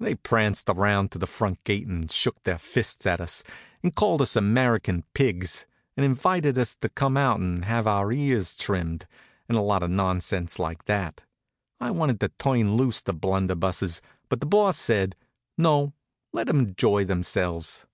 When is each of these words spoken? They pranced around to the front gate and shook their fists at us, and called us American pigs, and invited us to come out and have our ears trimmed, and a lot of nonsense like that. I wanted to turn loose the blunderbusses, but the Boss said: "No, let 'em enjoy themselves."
They 0.00 0.16
pranced 0.16 0.68
around 0.68 1.12
to 1.12 1.18
the 1.20 1.28
front 1.28 1.62
gate 1.62 1.86
and 1.86 2.10
shook 2.10 2.42
their 2.42 2.58
fists 2.58 3.06
at 3.06 3.20
us, 3.20 3.44
and 3.84 3.94
called 3.94 4.20
us 4.20 4.34
American 4.34 5.04
pigs, 5.14 5.64
and 5.96 6.04
invited 6.04 6.58
us 6.58 6.74
to 6.80 6.88
come 6.88 7.16
out 7.16 7.38
and 7.38 7.64
have 7.66 7.86
our 7.86 8.10
ears 8.10 8.56
trimmed, 8.56 9.06
and 9.48 9.56
a 9.56 9.60
lot 9.60 9.84
of 9.84 9.90
nonsense 9.92 10.58
like 10.58 10.86
that. 10.86 11.20
I 11.78 11.92
wanted 11.92 12.18
to 12.18 12.30
turn 12.30 12.74
loose 12.74 13.00
the 13.00 13.14
blunderbusses, 13.14 14.00
but 14.28 14.40
the 14.40 14.46
Boss 14.46 14.76
said: 14.76 15.14
"No, 15.56 15.92
let 16.32 16.48
'em 16.48 16.58
enjoy 16.58 17.04
themselves." 17.04 17.86